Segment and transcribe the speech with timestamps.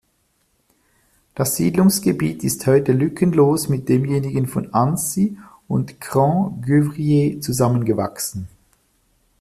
[1.35, 8.47] Das Siedlungsgebiet ist heute lückenlos mit demjenigen von Annecy und Cran-Gevrier zusammengewachsen.